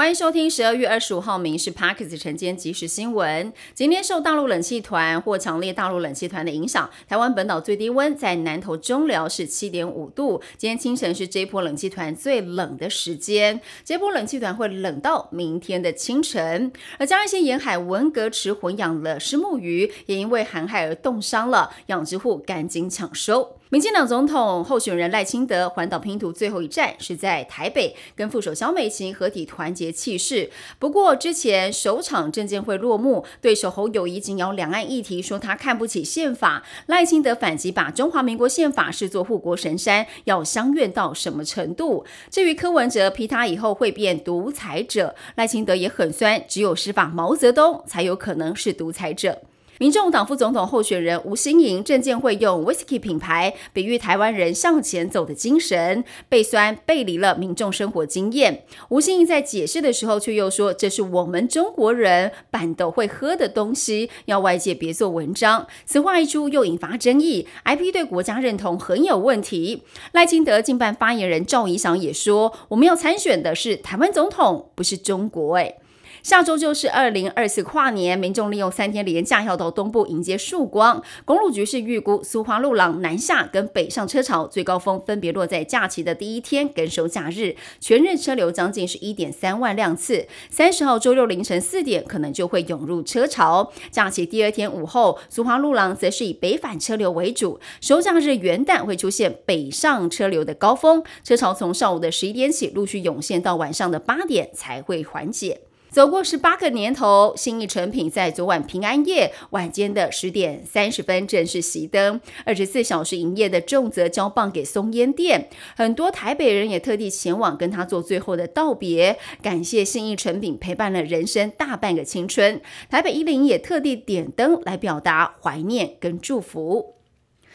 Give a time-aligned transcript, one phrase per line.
[0.00, 3.52] 欢迎收听十二月二十五号《民事 Parkes 晨间即时新闻》。
[3.74, 10.40] 今天受大陆冷气团或强烈大陆冷气团的影响，台湾本岛最低温在南投中寮是七点五度。
[10.56, 16.72] 今天清晨是这波冷气团最冷的时间，这波冷气团会冷到明天的清晨。
[16.98, 23.59] 而嘉义县沿海文革池混养了石目鱼，也因为寒害而冻伤了，养殖户赶紧抢收。
[23.72, 30.50] 民进党总统候选人赖清德环岛拼图最后一站是在台北，跟副手萧美琴合体团结气势。
[30.80, 36.64] 不过之前首场证监会落幕，对手侯友谊紧咬两岸议题，说他看不起宪法。
[36.86, 42.04] 赖清德反击，把中华民国宪法视作护国神山，要相怨到什么程度？
[42.28, 49.42] 至于柯文哲批他以后会变独裁者，赖清德也很酸，只有施法毛泽东才有可能是独裁者。
[49.80, 58.64] 民众党副总统候选人吴新颖证监会用 Whisky 品牌比喻台湾人向前走的精神，背酸背离了民众生活经验。
[58.90, 65.66] 吴新颖在解释的时候，却又说这是我们中国人板豆会喝的东西，要外界别做文章。
[65.86, 67.48] 此话一出，又引发争议。
[67.64, 69.84] IP 对国家认同很有问题。
[70.12, 75.56] 赖清德竞办发言人赵怡翔也说，我们要参选的是台湾总统，不是中国。
[75.56, 75.76] 哎。
[76.22, 81.02] 下周就是二零二四跨年，民众利用三天连假要到东部迎接曙光。
[81.24, 90.26] 公路局是预估苏花路廊南下跟北上车潮最高峰分别落在假期的第一天跟收假日，全日车流将近是一点三万辆次。
[90.50, 93.72] 三十号周六凌晨四点可能就会涌入车潮。
[93.90, 105.62] 假期第二天午后，苏花路廊则是以北返车流为主，收假日元旦会出现北上车流的高峰，车潮从上午的十一点起陆续涌现到晚上的八点才会缓解。
[105.90, 122.60] 走过十八个年头，新义成品在昨晚平安夜晚间的十点三十分正式熄灯，二十四小时营业的重责交棒给松烟店，很多台北人也特地前往跟他做最后的道别，感谢新义成品陪伴了人生大半个青春。
[122.88, 126.99] 台北一零也特地点灯来表达怀念跟祝福。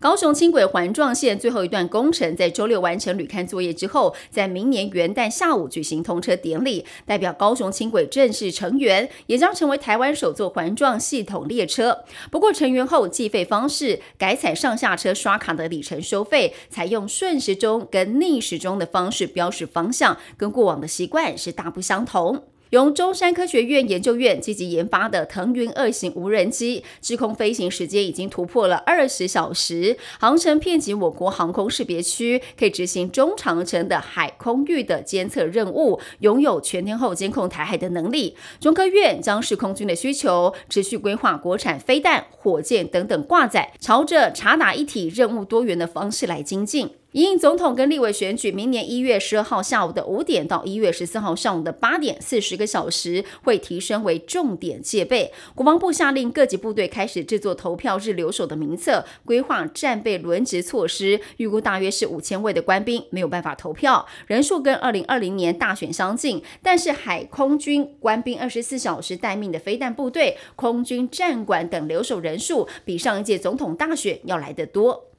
[0.00, 11.98] 高雄轻轨环状线最后一段工程在周六完成履勘作业之后，在明年元旦下午举行通车典礼，代表高雄轻轨正式成员，也将成为台湾首座环状系统列车。
[12.30, 22.44] 不过成员后计费方式改采上下车刷卡的里程收费，采用顺时钟跟逆时钟的方式标示方向，跟过往的习惯是大不相同。
[22.70, 38.36] 由中山科学院研究院积极研发的腾云二型无人机，滞空飞行时间已经突破了二十小时，航程遍及我国航空识别区，可以执行中长程的海空域的监测任务，拥有全天候监控台海的能力。
[38.60, 46.99] 中科院将视空军的需求，持续规划国产飞弹、火箭等等挂载，朝着查打一体、任务多元的方式来精进。
[47.12, 55.32] 因总统跟立委选举，明年一月十二号下午的五点到一月十四号上午的八点，四十个小时会提升为重点戒备。
[55.56, 61.20] 国防部下令各级部队开始制作投票日留守的名册，规划战备轮值措施。
[61.38, 66.40] 预估大约是五千位的官兵没有办法投票，人数跟二零二零年大选相近。
[66.62, 75.09] 但是海空军官兵二十四小时待命的飞弹部队、空军战管等留守人数，比上一届总统大选要来得多。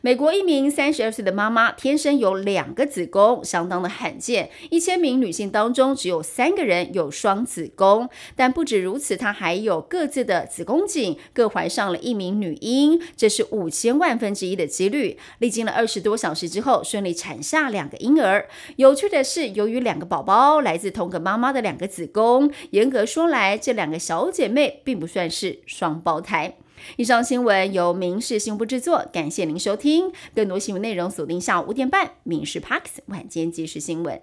[0.00, 4.50] 美国一名三十二岁的妈妈天生有两个子宫，相当的罕见。
[4.70, 8.08] 一千名女性当中只有三个人有双子宫。
[8.36, 15.18] 但不止如此，她还有各自的子宫颈，各怀上了一名女婴，这是五千万分之一的几率。
[15.38, 18.48] 历经了二十多小时之后，顺利产下两个婴儿。
[18.76, 26.56] 有趣的是，由于两个宝宝来自同个妈妈的两个子宫，严格说来，这两个小姐妹并不算是双胞胎。
[26.96, 30.12] 以上新闻由民事新闻部制作，感谢您收听。
[30.34, 34.16] 更多新闻内容锁定下午五点半《民事 Parks 晚间即时新闻》。